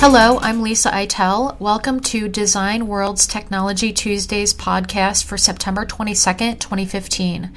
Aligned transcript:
Hello, 0.00 0.38
I'm 0.38 0.62
Lisa 0.62 0.92
Eitel. 0.92 1.58
Welcome 1.58 1.98
to 2.02 2.28
Design 2.28 2.86
World's 2.86 3.26
Technology 3.26 3.92
Tuesdays 3.92 4.54
podcast 4.54 5.24
for 5.24 5.36
September 5.36 5.84
22nd, 5.84 6.60
2015. 6.60 7.50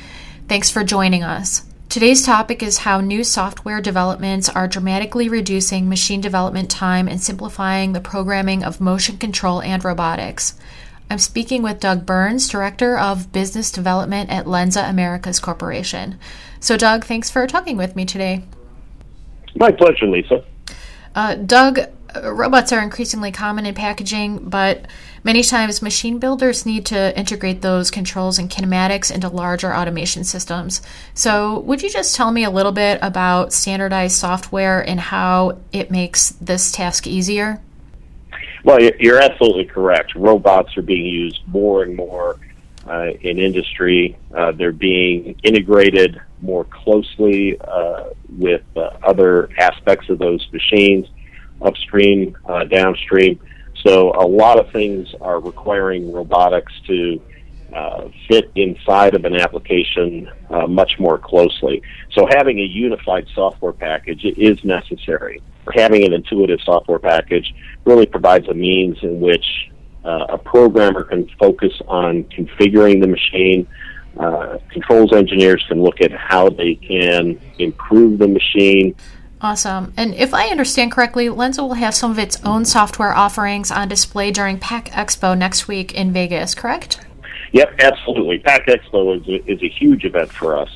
Thanks 0.48 0.68
for 0.72 0.84
joining 0.84 1.22
us. 1.22 1.66
Today's 1.88 2.26
topic 2.26 2.64
is 2.64 2.80
how 2.80 3.00
new 3.00 3.24
software 3.24 3.80
developments 3.80 4.50
are 4.50 4.68
dramatically 4.68 5.30
reducing 5.30 5.88
machine 5.88 6.20
development 6.20 6.72
time 6.72 7.08
and 7.08 7.22
simplifying 7.22 7.94
the 7.94 8.02
programming 8.02 8.64
of 8.64 8.82
motion 8.82 9.18
control 9.18 9.62
and 9.62 9.86
robotics. 9.86 10.56
I'm 11.12 11.20
speaking 11.20 11.62
with 11.62 11.80
Doug 11.80 12.08
Burns, 12.08 12.50
Director 12.50 12.98
of 12.98 13.32
Business 13.32 13.70
Development 13.70 14.32
at 14.32 14.48
Lenze 14.48 14.90
Americas 14.90 15.40
Corporation. 15.40 16.18
So, 16.60 16.76
Doug, 16.76 17.06
thanks 17.06 17.30
for 17.30 17.46
talking 17.46 17.78
with 17.78 17.96
me 17.96 18.04
today. 18.04 18.46
My 19.56 19.72
pleasure, 19.72 20.08
Lisa. 20.08 20.44
Uh, 21.14 21.36
Doug, 21.36 21.80
robots 22.24 22.72
are 22.72 22.82
increasingly 22.82 23.32
common 23.32 23.66
in 23.66 23.76
packaging, 23.76 24.50
but 24.50 24.86
many 25.24 25.44
times 25.44 25.82
machine 25.82 26.20
builders 26.20 26.66
need 26.66 26.86
to 26.88 27.18
integrate 27.18 27.62
those 27.62 27.92
controls 27.92 28.38
and 28.38 28.50
kinematics 28.50 29.12
into 29.14 29.30
larger 29.30 29.74
automation 29.74 30.24
systems. 30.24 30.82
So, 31.14 31.60
would 31.60 31.82
you 31.82 31.90
just 31.90 32.16
tell 32.16 32.32
me 32.32 32.44
a 32.44 32.50
little 32.50 32.72
bit 32.72 33.00
about 33.02 33.54
standardized 33.54 34.16
software 34.16 34.82
and 34.82 35.00
how 35.00 35.60
it 35.72 35.92
makes 35.92 36.30
this 36.42 36.72
task 36.72 37.08
easier? 37.08 37.62
Well, 38.64 38.80
you're 39.00 39.22
absolutely 39.22 39.66
correct. 39.66 40.14
Robots 40.16 40.78
are 40.78 40.84
being 40.84 41.06
used 41.06 41.42
more 41.48 41.84
and 41.84 41.96
more 41.96 42.38
uh, 42.88 43.12
in 43.22 43.40
industry. 43.40 44.18
Uh, 44.36 44.52
they're 44.52 44.72
being 44.72 45.36
integrated 45.44 46.22
more 46.42 46.66
closely 46.66 47.60
uh, 47.60 48.06
with 48.38 48.64
uh, 48.76 48.92
other 49.04 49.50
aspects 49.58 50.10
of 50.10 50.20
those 50.20 50.48
machines 50.52 51.08
upstream, 51.62 52.36
uh, 52.46 52.66
downstream. 52.66 53.40
So 53.86 54.12
a 54.12 54.28
lot 54.28 54.60
of 54.60 54.72
things 54.72 55.14
are 55.22 55.40
requiring 55.40 56.12
robotics 56.12 56.74
to 56.88 57.22
uh, 57.74 58.10
fit 58.28 58.52
inside 58.56 59.16
of 59.16 59.24
an 59.26 59.36
application 59.36 60.30
uh, 60.50 60.68
much 60.68 61.00
more 61.00 61.18
closely. 61.18 61.82
So 62.14 62.28
having 62.30 62.60
a 62.60 62.64
unified 62.64 63.28
software 63.34 63.72
package 63.72 64.26
is 64.26 64.64
necessary. 64.64 65.42
Having 65.74 66.06
an 66.06 66.14
intuitive 66.14 66.60
software 66.66 67.00
package 67.00 67.54
really 67.86 68.06
provides 68.06 68.48
a 68.50 68.54
means 68.54 68.98
in 69.04 69.22
which 69.22 69.46
uh, 70.04 70.26
a 70.30 70.38
programmer 70.38 71.04
can 71.04 71.30
focus 71.40 71.72
on 71.88 72.24
configuring 72.26 73.02
the 73.02 73.08
machine. 73.08 73.68
Uh, 74.20 74.58
controls 74.70 75.14
engineers 75.14 75.64
can 75.70 75.82
look 75.82 76.02
at 76.02 76.12
how 76.12 76.50
they 76.50 76.76
can 76.76 77.40
improve 77.60 78.20
the 78.20 78.28
machine, 78.28 78.94
Awesome. 79.44 79.92
And 79.98 80.14
if 80.14 80.34
I 80.36 80.48
understand 80.48 80.92
correctly, 80.92 81.28
Lenze 81.28 81.58
will 81.58 81.74
have 81.74 81.96
some 81.96 82.12
of 82.12 82.20
its 82.20 82.44
own 82.46 82.64
software 82.64 83.14
offerings 83.14 83.72
on 83.72 83.88
display 83.88 84.30
during 84.30 84.60
PACK 84.60 84.90
Expo 84.90 85.36
next 85.36 85.68
week 85.68 85.94
in 85.94 86.14
Vegas, 86.14 86.54
correct? 86.54 87.00
Yep, 87.52 87.80
absolutely. 87.80 88.38
PACK 88.40 88.68
Expo 88.68 89.20
is 89.20 89.28
a, 89.28 89.52
is 89.52 89.64
a 89.64 89.68
huge 89.68 90.06
event 90.06 90.32
for 90.32 90.58
us. 90.58 90.70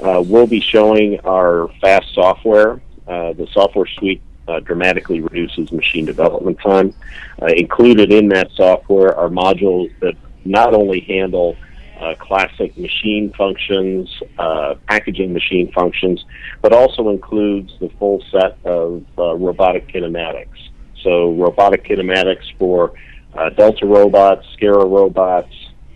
Uh, 0.00 0.22
we'll 0.24 0.46
be 0.46 0.60
showing 0.60 1.18
our 1.20 1.68
fast 1.80 2.14
software. 2.14 2.80
Uh, 3.06 3.32
the 3.32 3.48
software 3.52 3.86
suite 3.86 4.22
uh, 4.46 4.60
dramatically 4.60 5.20
reduces 5.20 5.72
machine 5.72 6.04
development 6.04 6.58
time. 6.60 6.94
Uh, 7.42 7.46
included 7.46 8.12
in 8.12 8.28
that 8.28 8.50
software 8.52 9.16
are 9.16 9.28
modules 9.28 9.92
that 10.00 10.14
not 10.44 10.72
only 10.72 11.00
handle 11.00 11.56
uh, 12.00 12.14
classic 12.18 12.76
machine 12.76 13.32
functions, 13.36 14.08
uh, 14.38 14.74
packaging 14.88 15.32
machine 15.32 15.70
functions, 15.72 16.24
but 16.62 16.72
also 16.72 17.10
includes 17.10 17.72
the 17.80 17.88
full 17.98 18.22
set 18.30 18.58
of 18.64 19.04
uh, 19.18 19.34
robotic 19.34 19.88
kinematics. 19.88 20.70
So 21.02 21.32
robotic 21.32 21.84
kinematics 21.84 22.44
for 22.58 22.94
uh, 23.34 23.50
Delta 23.50 23.86
robots, 23.86 24.46
Scara 24.56 24.88
robots, 24.88 25.54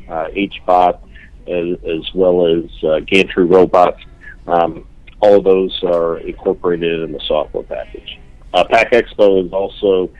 uh, 0.09 0.29
HBot, 0.29 1.01
as, 1.47 1.79
as, 1.85 2.15
well 2.15 2.47
as 2.47 2.85
uh, 2.85 3.01
gantry 3.01 3.45
robots. 3.45 4.01
Um, 4.47 4.87
all 5.21 5.39
of 5.39 5.45
those 5.45 5.79
are 5.83 6.19
incorporated 6.19 7.03
in 7.03 7.13
the 7.13 7.21
software 7.27 7.65
package. 7.65 8.19
Uh, 8.55 8.65
PACK 8.65 8.93
Expo 8.93 9.45
is 9.45 9.53
also 9.53 10.11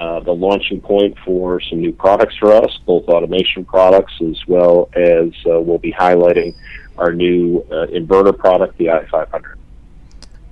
uh, 0.00 0.18
the 0.20 0.32
launching 0.32 0.80
point 0.80 1.14
for 1.26 1.60
some 1.60 1.78
new 1.78 1.92
products 1.92 2.34
for 2.38 2.52
us, 2.52 2.78
both 2.86 3.04
automation 3.04 3.66
products 3.66 4.14
as 4.22 4.40
well 4.48 4.88
as 4.94 5.28
uh, 5.46 5.60
we'll 5.60 5.78
be 5.78 5.92
highlighting 5.92 6.54
our 6.96 7.12
new 7.12 7.60
uh, 7.70 7.86
inverter 7.88 8.36
product, 8.36 8.78
the 8.78 8.86
i500. 8.86 9.56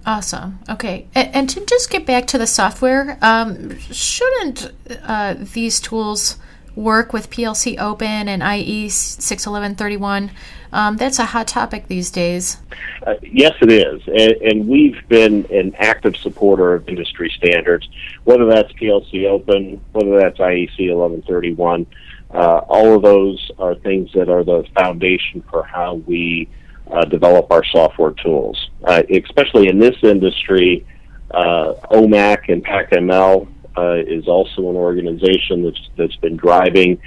Awesome. 0.05 0.59
Okay. 0.69 1.07
And, 1.15 1.35
and, 1.35 1.51
to 1.51 1.65
just 1.65 1.91
get 1.91 2.05
back 2.05 2.27
to 2.29 2.39
the 2.39 2.47
software, 2.47 3.19
um, 3.23 3.79
shouldn't 3.79 4.71
uh, 5.03 5.35
these 5.39 5.81
tools 5.81 6.37
work 6.79 7.13
with 7.13 7.29
PLC 7.29 7.79
Open 7.79 8.29
and 8.29 8.43
IE 8.43 8.89
61131? 8.89 10.31
Um, 10.73 10.97
that's 10.97 11.19
a 11.19 11.27
hot 11.27 11.49
topic 11.49 11.89
these 11.89 12.11
days. 12.11 12.59
Uh, 13.07 13.15
yes, 13.23 13.53
it 13.61 13.73
is. 13.73 14.03
And, 14.07 14.33
and, 14.43 14.69
we've 14.69 14.97
been 15.09 15.47
an 15.51 15.75
active 15.79 16.17
supporter 16.17 16.75
of 16.75 16.89
industry 16.89 17.33
standards, 17.37 17.89
whether 18.25 18.45
that's 18.47 18.73
PLC 18.75 19.27
Open, 19.27 19.81
whether 19.93 20.19
that's 20.19 20.39
IEC 20.39 20.95
1131. 20.95 21.87
Uh, 22.31 22.59
all 22.69 22.95
of 22.95 23.03
those 23.03 23.51
are 23.59 23.75
things 23.77 24.11
that 24.13 24.29
are 24.29 24.45
the 24.45 24.65
foundation 24.75 25.43
for 25.51 25.63
how 25.63 25.95
we 25.95 26.49
uh, 26.91 27.05
develop 27.07 27.51
our 27.51 27.65
software 27.65 28.13
tools. 28.13 28.71
Uh, 28.85 29.03
especially 29.11 29.69
in 29.69 29.79
this 29.79 29.97
industry, 30.03 30.87
uh, 31.31 31.75
OMAC 31.91 32.53
and 32.53 32.65
PACML 32.65 33.49
uh, 33.79 33.95
is 34.17 34.27
also 34.27 34.69
an 34.71 34.77
organization 34.77 35.63
that's, 35.65 35.89
that's 35.97 36.17
been 36.17 36.37
driving 36.37 37.01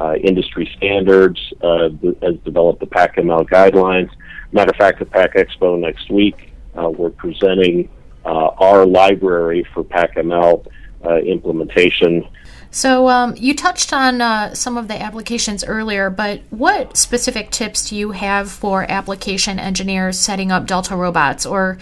uh, 0.00 0.14
industry 0.16 0.70
standards, 0.76 1.40
uh, 1.62 1.88
has 2.22 2.36
developed 2.44 2.80
the 2.80 2.86
PACML 2.86 3.48
guidelines. 3.48 4.10
Matter 4.52 4.70
of 4.70 4.76
fact, 4.76 5.00
at 5.00 5.10
PACK 5.10 5.34
Expo 5.34 5.78
next 5.78 6.10
week, 6.10 6.52
uh, 6.76 6.88
we're 6.88 7.10
presenting 7.10 7.88
uh, 8.24 8.48
our 8.58 8.86
library 8.86 9.66
for 9.72 9.82
PACML 9.84 10.66
uh, 11.04 11.16
implementation. 11.18 12.26
So 12.70 13.08
um, 13.08 13.34
you 13.36 13.54
touched 13.54 13.92
on 13.92 14.20
uh, 14.20 14.54
some 14.54 14.76
of 14.76 14.88
the 14.88 15.00
applications 15.00 15.64
earlier, 15.64 16.10
but 16.10 16.42
what 16.50 16.96
specific 16.96 17.50
tips 17.50 17.88
do 17.88 17.96
you 17.96 18.10
have 18.10 18.50
for 18.50 18.84
application 18.90 19.58
engineers 19.58 20.18
setting 20.18 20.52
up 20.52 20.66
Delta 20.66 20.94
robots, 20.94 21.46
or 21.46 21.78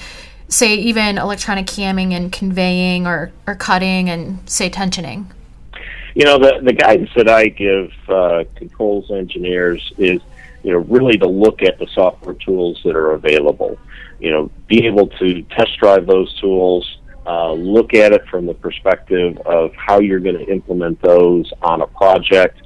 say 0.48 0.74
even 0.74 1.18
electronic 1.18 1.66
camming 1.66 2.12
and 2.12 2.32
conveying, 2.32 3.06
or, 3.06 3.32
or 3.46 3.54
cutting 3.54 4.08
and 4.08 4.48
say 4.48 4.70
tensioning? 4.70 5.26
you 6.16 6.24
know, 6.24 6.38
the 6.38 6.60
the 6.62 6.72
guidance 6.72 7.10
that 7.14 7.28
I 7.28 7.48
give 7.48 7.92
uh, 8.08 8.44
controls 8.54 9.10
engineers 9.10 9.92
is, 9.98 10.22
you 10.62 10.72
know, 10.72 10.78
really 10.78 11.18
to 11.18 11.28
look 11.28 11.62
at 11.62 11.78
the 11.78 11.86
software 11.88 12.34
tools 12.36 12.80
that 12.84 12.96
are 12.96 13.12
available. 13.12 13.78
You 14.18 14.30
know, 14.30 14.50
be 14.66 14.86
able 14.86 15.08
to 15.08 15.42
test 15.42 15.76
drive 15.78 16.06
those 16.06 16.34
tools, 16.40 17.00
uh, 17.26 17.52
look 17.52 17.92
at 17.92 18.14
it 18.14 18.26
from 18.28 18.46
the 18.46 18.54
perspective 18.54 19.36
of 19.44 19.74
how 19.74 20.00
you're 20.00 20.20
going 20.20 20.38
to 20.38 20.50
implement 20.50 21.02
those 21.02 21.52
on 21.60 21.82
a 21.82 21.86
project, 21.86 22.62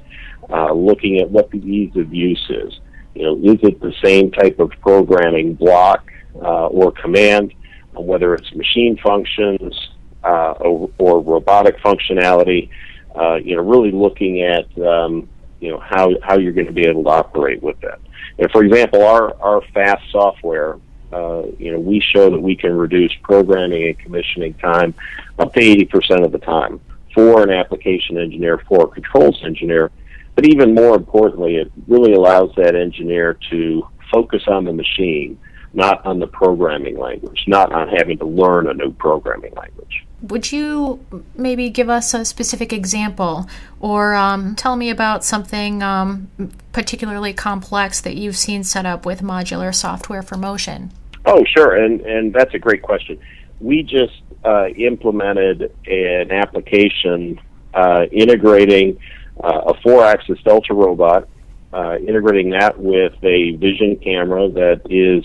uh, 0.49 0.71
looking 0.71 1.19
at 1.19 1.29
what 1.29 1.51
the 1.51 1.59
ease 1.59 1.93
of 1.97 2.13
use 2.13 2.45
is. 2.49 2.79
You 3.15 3.23
know, 3.23 3.51
is 3.51 3.59
it 3.63 3.81
the 3.81 3.93
same 4.01 4.31
type 4.31 4.59
of 4.59 4.71
programming 4.79 5.55
block 5.55 6.09
uh, 6.35 6.67
or 6.67 6.93
command, 6.93 7.53
whether 7.93 8.33
it's 8.33 8.53
machine 8.53 8.97
functions 8.97 9.89
uh, 10.23 10.51
or, 10.59 10.89
or 10.97 11.21
robotic 11.21 11.77
functionality? 11.79 12.69
uh, 13.15 13.35
you 13.35 13.55
know, 13.55 13.61
really 13.61 13.91
looking 13.91 14.41
at, 14.41 14.65
um, 14.79 15.27
you 15.59 15.69
know, 15.69 15.79
how, 15.79 16.11
how 16.23 16.37
you're 16.37 16.53
going 16.53 16.67
to 16.67 16.73
be 16.73 16.87
able 16.87 17.03
to 17.03 17.09
operate 17.09 17.61
with 17.61 17.79
that. 17.81 17.99
And 18.39 18.49
for 18.51 18.63
example, 18.63 19.03
our, 19.03 19.35
our 19.41 19.61
fast 19.73 20.03
software, 20.11 20.77
uh, 21.11 21.43
you 21.59 21.71
know, 21.71 21.79
we 21.79 21.99
show 21.99 22.29
that 22.29 22.39
we 22.39 22.55
can 22.55 22.73
reduce 22.73 23.13
programming 23.21 23.87
and 23.87 23.99
commissioning 23.99 24.53
time 24.55 24.93
up 25.37 25.53
to 25.53 25.59
80% 25.59 26.23
of 26.23 26.31
the 26.31 26.39
time 26.39 26.79
for 27.13 27.43
an 27.43 27.49
application 27.49 28.17
engineer, 28.17 28.59
for 28.67 28.85
a 28.85 28.87
controls 28.87 29.41
engineer. 29.43 29.91
But 30.35 30.45
even 30.45 30.73
more 30.73 30.95
importantly, 30.95 31.57
it 31.57 31.71
really 31.87 32.13
allows 32.13 32.55
that 32.55 32.75
engineer 32.75 33.37
to 33.49 33.85
focus 34.09 34.43
on 34.47 34.63
the 34.63 34.71
machine, 34.71 35.37
not 35.73 36.05
on 36.05 36.19
the 36.19 36.27
programming 36.27 36.97
language, 36.97 37.45
not 37.47 37.71
on 37.71 37.87
having 37.87 38.17
to 38.17 38.25
learn 38.25 38.67
a 38.67 38.73
new 38.73 38.91
programming 38.91 39.53
language. 39.53 40.05
Would 40.21 40.51
you 40.51 41.03
maybe 41.35 41.69
give 41.69 41.89
us 41.89 42.13
a 42.13 42.25
specific 42.25 42.71
example 42.71 43.49
or 43.79 44.13
um, 44.13 44.55
tell 44.55 44.75
me 44.75 44.89
about 44.89 45.23
something 45.23 45.81
um, 45.81 46.29
particularly 46.73 47.33
complex 47.33 48.01
that 48.01 48.15
you've 48.15 48.37
seen 48.37 48.63
set 48.63 48.85
up 48.85 49.05
with 49.05 49.21
modular 49.21 49.73
software 49.73 50.21
for 50.21 50.37
motion? 50.37 50.91
Oh, 51.25 51.43
sure. 51.45 51.75
And, 51.75 52.01
and 52.01 52.33
that's 52.33 52.53
a 52.53 52.59
great 52.59 52.81
question. 52.81 53.19
We 53.59 53.83
just 53.83 54.21
uh, 54.43 54.67
implemented 54.69 55.73
an 55.87 56.31
application 56.31 57.39
uh, 57.73 58.05
integrating 58.11 58.99
uh, 59.43 59.61
a 59.67 59.81
four 59.81 60.03
axis 60.03 60.39
Delta 60.43 60.73
robot, 60.73 61.27
uh, 61.73 61.97
integrating 61.97 62.49
that 62.51 62.77
with 62.77 63.13
a 63.23 63.55
vision 63.55 63.95
camera 63.97 64.49
that 64.49 64.81
is 64.89 65.23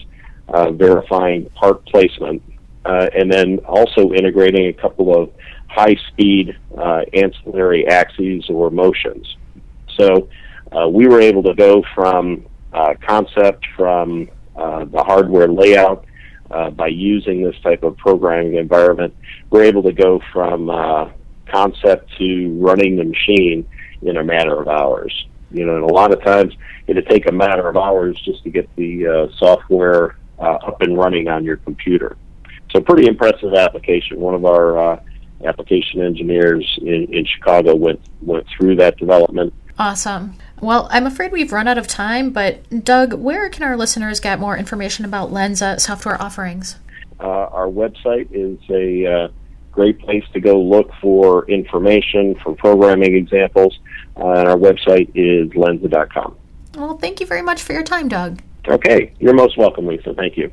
uh, 0.49 0.71
verifying 0.73 1.49
part 1.51 1.85
placement 1.87 2.43
uh, 2.85 3.09
and 3.15 3.33
then 3.33 3.59
also 3.67 4.13
integrating 4.13 4.67
a 4.69 4.73
couple 4.73 5.15
of 5.15 5.31
high 5.69 5.97
speed 6.09 6.57
uh, 6.79 7.03
ancillary 7.13 7.87
axes 7.87 8.49
or 8.49 8.71
motions. 8.71 9.37
So 9.99 10.29
uh, 10.73 10.89
we 10.89 11.07
were 11.09 11.21
able 11.21 11.43
to 11.45 11.55
go 11.55 11.83
from 11.95 12.47
concept 13.01 13.67
from 13.77 14.29
the 14.55 15.03
hardware 15.07 15.49
layout 15.49 16.07
uh, 16.51 16.71
by 16.71 16.89
using 16.89 17.43
this 17.43 17.57
type 17.63 17.83
of 17.83 17.97
programming 17.97 18.55
environment. 18.55 19.15
We're 19.51 19.65
able 19.65 19.83
to 19.83 19.93
go 19.93 20.21
from 20.33 20.71
uh, 20.71 21.11
concept 21.51 22.17
to 22.19 22.59
running 22.61 22.97
the 22.97 23.05
machine 23.05 23.67
in 24.03 24.17
a 24.17 24.25
matter 24.25 24.61
of 24.61 24.69
hours. 24.69 25.27
You 25.51 25.65
know, 25.65 25.77
and 25.77 25.85
a 25.85 25.93
lot 25.93 26.13
of 26.13 26.23
times 26.23 26.55
it'd 26.87 27.09
take 27.09 27.29
a 27.29 27.33
matter 27.33 27.69
of 27.69 27.77
hours 27.77 28.21
just 28.25 28.43
to 28.45 28.51
get 28.51 28.69
the 28.77 29.07
uh, 29.07 29.37
software 29.39 30.17
up 30.39 30.81
and 30.83 30.97
running 30.97 31.29
on 31.29 31.45
your 31.45 31.57
computer. 31.57 32.17
So, 32.73 32.81
pretty 32.81 33.09
impressive 33.09 33.55
application. 33.55 34.21
One 34.21 34.35
of 34.35 34.45
our 34.45 34.79
uh, 34.79 35.01
application 35.45 36.03
engineers 36.03 36.79
in, 36.81 37.13
in 37.13 37.25
Chicago 37.27 37.75
went 37.75 38.01
went 38.23 38.47
through 38.57 38.77
that 38.77 38.97
development. 38.99 39.53
Awesome. 39.79 40.37
Well, 40.61 40.89
I'm 40.91 41.07
afraid 41.07 41.33
we've 41.33 41.53
run 41.53 41.69
out 41.69 41.77
of 41.77 41.87
time, 41.87 42.31
but 42.31 42.85
Doug, 42.85 43.13
where 43.13 43.49
can 43.51 43.63
our 43.63 43.77
listeners 43.77 44.21
get 44.21 44.41
more 44.41 44.57
information 44.57 45.05
about 45.05 45.31
Lenze 45.31 45.81
software 45.81 46.21
offerings? 46.21 46.77
Uh, 47.21 47.25
our 47.27 47.67
website 47.67 48.29
is 48.33 48.59
a 48.71 49.07
uh, 49.07 49.29
great 49.73 49.99
place 49.99 50.25
to 50.33 50.41
go 50.41 50.59
look 50.59 50.91
for 51.01 51.49
information, 51.51 52.35
for 52.43 52.55
programming 52.55 53.15
examples, 53.15 53.79
uh, 54.17 54.31
and 54.31 54.49
our 54.49 54.57
website 54.57 55.11
is 55.15 55.51
lenze.com. 55.51 56.37
Well, 56.75 56.97
thank 56.97 57.21
you 57.21 57.27
very 57.27 57.43
much 57.43 57.63
for 57.63 57.75
your 57.75 57.83
time, 57.83 58.09
Doug. 58.09 58.41
Okay, 58.69 59.13
you're 59.19 59.35
most 59.35 59.57
welcome, 59.57 59.87
Lisa. 59.87 60.15
Thank 60.15 60.37
you. 60.37 60.51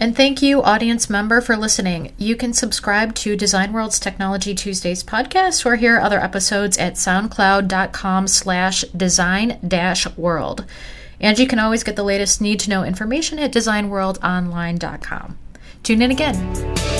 And 0.00 0.16
thank 0.16 0.42
you, 0.42 0.62
audience 0.62 1.10
member, 1.10 1.40
for 1.40 1.56
listening. 1.56 2.12
You 2.18 2.36
can 2.36 2.52
subscribe 2.52 3.14
to 3.16 3.36
Design 3.36 3.72
World's 3.72 3.98
Technology 3.98 4.54
Tuesdays 4.54 5.02
podcast 5.02 5.66
or 5.66 5.74
hear 5.74 5.98
other 5.98 6.20
episodes 6.20 6.78
at 6.78 6.94
soundcloud.com 6.94 8.28
slash 8.28 8.82
design 8.96 9.58
dash 9.66 10.06
world. 10.16 10.64
And 11.20 11.36
you 11.36 11.48
can 11.48 11.58
always 11.58 11.82
get 11.82 11.96
the 11.96 12.04
latest 12.04 12.40
need 12.40 12.60
to 12.60 12.70
know 12.70 12.84
information 12.84 13.40
at 13.40 13.52
designworldonline.com. 13.52 15.38
Tune 15.82 16.02
in 16.02 16.10
again. 16.12 16.97